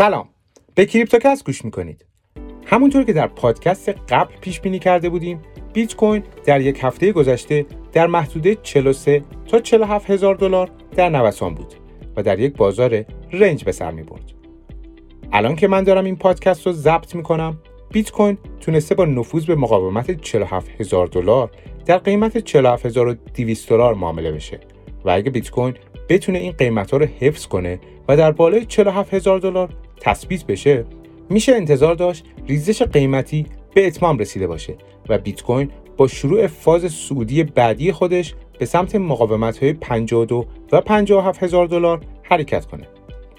[0.00, 0.28] سلام
[0.74, 2.06] به کریپتوکست گوش می‌کنید
[2.66, 5.40] همونطور که در پادکست قبل پیش بینی کرده بودیم
[5.72, 11.54] بیت کوین در یک هفته گذشته در محدوده 43 تا 47 هزار دلار در نوسان
[11.54, 11.74] بود
[12.16, 14.32] و در یک بازار رنج به سر می برد.
[15.32, 17.58] الان که من دارم این پادکست رو ضبط می کنم
[17.92, 21.50] بیت کوین تونسته با نفوذ به مقاومت 47 هزار دلار
[21.86, 24.60] در قیمت 47200 دلار معامله بشه
[25.04, 25.74] و اگه بیت کوین
[26.08, 29.68] بتونه این قیمت ها رو حفظ کنه و در بالای 47 هزار دلار
[30.00, 30.84] تثبیت بشه
[31.30, 34.74] میشه انتظار داشت ریزش قیمتی به اتمام رسیده باشه
[35.08, 40.80] و بیت کوین با شروع فاز سعودی بعدی خودش به سمت مقاومت های 52 و
[40.80, 42.88] 57 هزار دلار حرکت کنه.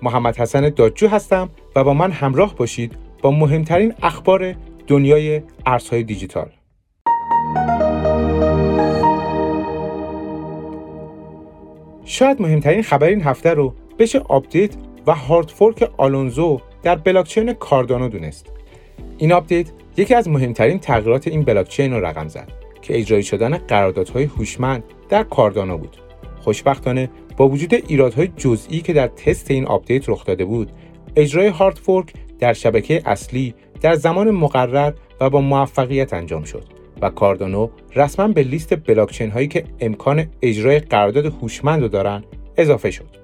[0.01, 4.55] محمد حسن دادجو هستم و با من همراه باشید با مهمترین اخبار
[4.87, 6.49] دنیای ارزهای دیجیتال.
[12.05, 14.71] شاید مهمترین خبر این هفته رو بشه آپدیت
[15.07, 18.45] و hard fork آلونزو در بلاکچین کاردانو دونست.
[19.17, 24.23] این آپدیت یکی از مهمترین تغییرات این بلاکچین رو رقم زد که اجرایی شدن قراردادهای
[24.23, 25.97] هوشمند در کاردانو بود.
[26.41, 30.71] خوشبختانه با وجود ایرادهای جزئی که در تست این آپدیت رخ داده بود،
[31.15, 36.63] اجرای hard fork در شبکه اصلی در زمان مقرر و با موفقیت انجام شد
[37.01, 42.23] و کاردانو رسما به لیست بلاکچین هایی که امکان اجرای قرارداد هوشمند رو دارن
[42.57, 43.20] اضافه شد.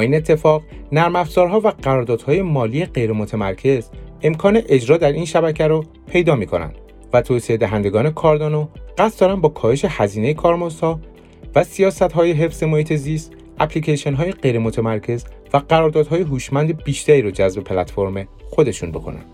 [0.00, 3.90] این اتفاق نرم افزارها و قراردادهای مالی غیرمتمرکز
[4.22, 6.74] امکان اجرا در این شبکه رو پیدا می کنند
[7.12, 8.66] و توسعه دهندگان کاردانو
[8.98, 11.00] قصد دارن با کاهش هزینه کارمزدها
[11.54, 17.30] و سیاست های حفظ محیط زیست اپلیکیشن های غیر متمرکز و قراردادهای هوشمند بیشتری رو
[17.30, 19.24] جذب پلتفرم خودشون بکنن.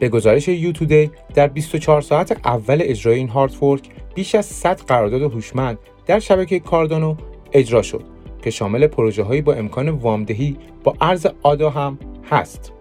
[0.00, 3.82] به گزارش یوتودی در 24 ساعت اول اجرای این هارد فورک
[4.14, 7.16] بیش از 100 قرارداد هوشمند در شبکه کاردانو
[7.52, 8.02] اجرا شد
[8.42, 11.98] که شامل پروژه هایی با امکان وامدهی با ارز آدا هم
[12.30, 12.72] هست.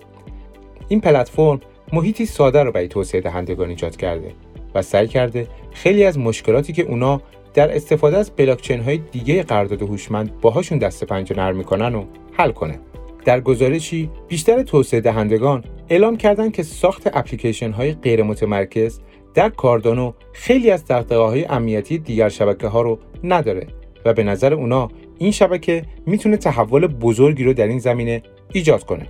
[0.88, 1.60] این پلتفرم
[1.94, 4.32] محیطی ساده رو برای توسعه دهندگان ایجاد کرده
[4.76, 7.22] و سعی کرده خیلی از مشکلاتی که اونا
[7.54, 12.52] در استفاده از بلاکچین های دیگه قرارداد هوشمند باهاشون دست پنجه نرم می‌کنن و حل
[12.52, 12.80] کنه.
[13.26, 19.00] در گزارشی بیشتر توسعه دهندگان اعلام کردند که ساخت اپلیکیشن های غیر متمرکز
[19.34, 23.68] در کاردانو خیلی از دقدقه امنیتی دیگر شبکه ها رو نداره
[24.06, 24.90] و به نظر اونا
[25.20, 28.22] این شبکه می‌تونه تحول بزرگی رو در این زمینه
[28.54, 29.08] ایجاد کنه.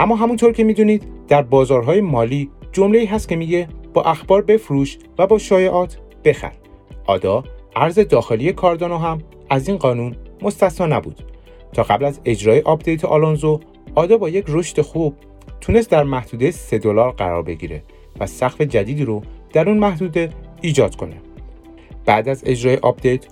[0.00, 5.26] اما همونطور که می‌دونید در بازارهای مالی جمله هست که میگه با اخبار بفروش و
[5.26, 6.52] با شایعات بخر.
[7.06, 7.44] آدا
[7.76, 9.18] ارز داخلی کاردانو هم
[9.50, 11.22] از این قانون مستثنا نبود.
[11.72, 13.60] تا قبل از اجرای آپدیت آلونزو
[13.94, 15.14] آدا با یک رشد خوب
[15.60, 17.82] تونست در محدوده 3 دلار قرار بگیره
[18.20, 19.22] و سقف جدیدی رو
[19.52, 21.16] در اون محدوده ایجاد کنه.
[22.06, 23.26] بعد از اجرای آپدیت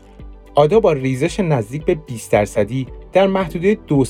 [0.55, 4.05] آدا با ریزش نزدیک به 20 درصدی در محدوده 2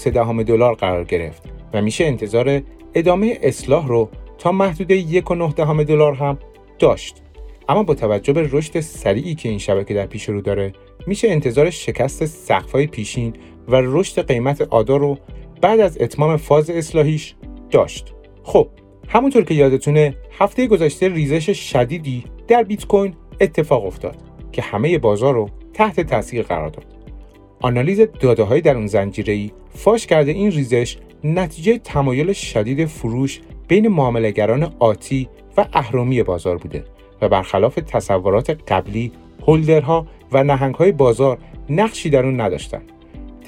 [0.47, 1.43] دلار قرار گرفت
[1.73, 2.63] و میشه انتظار
[2.95, 4.09] ادامه اصلاح رو
[4.39, 6.39] تا محدوده 1.9 دلار هم
[6.79, 7.23] داشت.
[7.69, 10.73] اما با توجه به رشد سریعی که این شبکه در پیش رو داره
[11.07, 13.33] میشه انتظار شکست سقف‌های پیشین
[13.69, 15.19] و رشد قیمت آدا رو
[15.61, 17.35] بعد از اتمام فاز اصلاحیش
[17.71, 18.15] داشت.
[18.43, 18.69] خب
[19.09, 24.17] همونطور که یادتونه هفته گذشته ریزش شدیدی در بیت کوین اتفاق افتاد
[24.53, 26.87] که همه بازار رو تحت تاثیر قرار داد.
[27.61, 33.41] آنالیز داده های در اون زنجیره ای فاش کرده این ریزش نتیجه تمایل شدید فروش
[33.69, 36.85] بین معاملهگران آتی و اهرامی بازار بوده
[37.23, 39.13] و برخلاف تصورات قبلی
[39.47, 41.39] هولدرها و نهنگهای بازار
[41.71, 42.93] نقشی در اون نداشتند.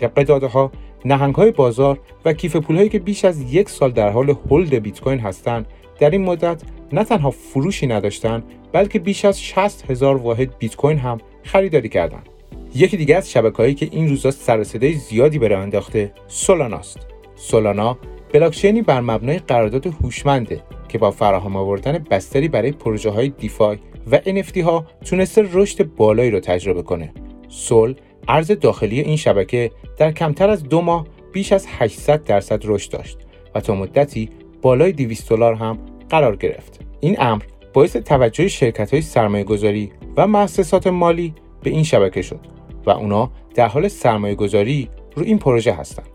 [0.01, 0.71] طبق داده ها
[1.05, 4.75] نهنگ های بازار و کیف پول هایی که بیش از یک سال در حال هولد
[4.75, 5.67] بیت کوین هستند
[5.99, 6.63] در این مدت
[6.93, 12.29] نه تنها فروشی نداشتند بلکه بیش از 60 هزار واحد بیت کوین هم خریداری کردند.
[12.75, 16.99] یکی دیگه از شبکه‌هایی که این روزا سر زیادی به راه انداخته سولاناست.
[17.37, 17.99] سولانا
[18.33, 23.79] بلاکچینی بر مبنای قرارداد هوشمنده که با فراهم آوردن بستری برای پروژه های دیفای
[24.11, 27.13] و NFT ها تونسته رشد بالایی رو تجربه کنه.
[27.49, 27.95] سول
[28.29, 33.19] ارز داخلی این شبکه در کمتر از دو ماه بیش از 800 درصد رشد داشت
[33.55, 34.31] و تا مدتی
[34.63, 35.79] بالای 200 دلار هم
[36.09, 36.81] قرار گرفت.
[37.01, 37.43] این امر
[37.73, 41.35] باعث توجه شرکت های سرمایه گذاری و مؤسسات مالی
[41.65, 42.41] به این شبکه شد
[42.87, 46.09] و اونا در حال سرمایه گذاری رو این پروژه هستند.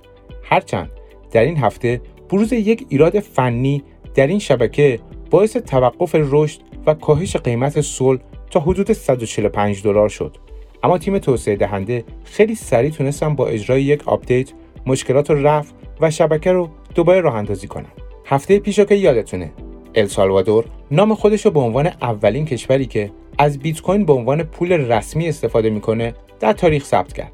[0.44, 0.92] هرچند
[1.32, 3.84] در این هفته بروز یک ایراد فنی
[4.16, 5.00] در این شبکه
[5.30, 8.18] باعث توقف رشد و کاهش قیمت سول
[8.52, 10.38] تا حدود 145 دلار شد
[10.84, 14.52] اما تیم توسعه دهنده خیلی سریع تونستن با اجرای یک آپدیت
[14.86, 17.92] مشکلات رو رفع و شبکه رو دوباره راه اندازی کنن
[18.26, 19.52] هفته پیشو که یادتونه
[19.96, 24.72] السالوادور نام خودش رو به عنوان اولین کشوری که از بیت کوین به عنوان پول
[24.72, 27.32] رسمی استفاده می‌کنه در تاریخ ثبت کرد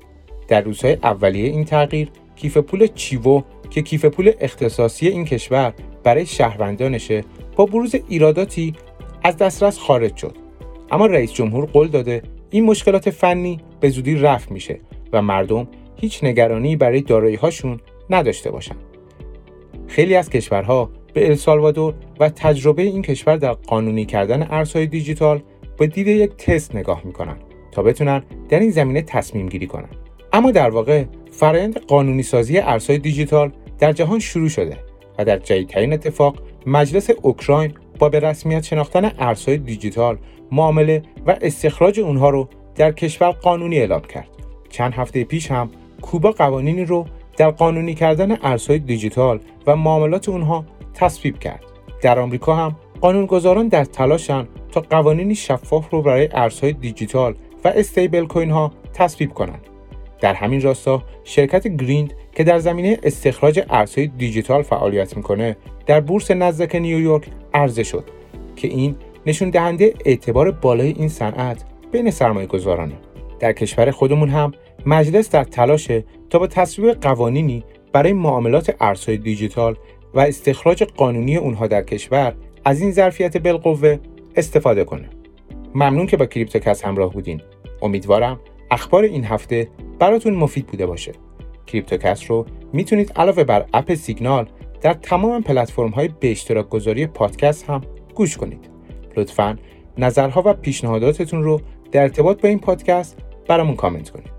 [0.48, 5.74] در روزهای اولیه این تغییر کیف پول چیوو که کیف پول اختصاصی این کشور
[6.04, 7.24] برای شهروندانشه
[7.56, 8.74] با بروز ایراداتی
[9.24, 10.36] از دسترس خارج شد
[10.92, 14.80] اما رئیس جمهور قول داده این مشکلات فنی به زودی رفع میشه
[15.14, 17.80] و مردم هیچ نگرانی برای دارایی هاشون
[18.10, 18.78] نداشته باشند.
[19.88, 25.42] خیلی از کشورها به السالوادور و تجربه این کشور در قانونی کردن ارزهای دیجیتال
[25.78, 27.36] به دید یک تست نگاه می‌کنن
[27.72, 29.90] تا بتونن در این زمینه تصمیم گیری کنن.
[30.34, 34.78] اما در واقع فرایند قانونی سازی ارزهای دیجیتال در جهان شروع شده
[35.18, 36.36] و در جدیدترین اتفاق
[36.66, 40.18] مجلس اوکراین با به رسمیت شناختن ارزهای دیجیتال
[40.52, 44.28] معامله و استخراج اونها رو در کشور قانونی اعلام کرد.
[44.70, 45.70] چند هفته پیش هم
[46.02, 47.06] کوبا قوانینی رو
[47.38, 51.64] در قانونی کردن ارزهای دیجیتال و معاملات اونها تصویب کرد.
[52.02, 58.26] در آمریکا هم قانونگذاران در تلاشن تا قوانینی شفاف رو برای ارزهای دیجیتال و استیبل
[58.26, 59.68] کوین ها تصویب کنند.
[60.22, 66.32] در همین راستا شرکت گریند که در زمینه استخراج ارزهای دیجیتال فعالیت می‌کنه در بورس
[66.32, 68.04] نزدک نیویورک عرضه شد
[68.56, 68.96] که این
[69.26, 72.96] نشون دهنده اعتبار بالای این صنعت بین سرمایه گذارانه.
[73.40, 74.52] در کشور خودمون هم
[74.86, 77.64] مجلس در تلاشه تا به تصویب قوانینی
[77.94, 79.76] برای معاملات ارزهای دیجیتال
[80.14, 82.36] و استخراج قانونی اونها در کشور
[82.66, 83.98] از این ظرفیت بالقوه
[84.38, 85.10] استفاده کنه.
[85.76, 87.42] ممنون که با کریپتوکست همراه بودین.
[87.82, 88.40] امیدوارم
[88.72, 91.12] اخبار این هفته براتون مفید بوده باشه.
[91.68, 94.48] کریپتوکست رو می‌تونید علاوه بر اپ سیگنال
[94.82, 97.82] در تمام پلتفرم های به اشتراک گذاری پادکست هم
[98.16, 98.70] گوش کنید.
[99.18, 99.58] لطفا
[99.98, 101.62] نظرها و پیشنهاداتتون رو
[101.92, 103.18] در ارتباط با این پادکست
[103.48, 104.35] برامون کامنت کنید.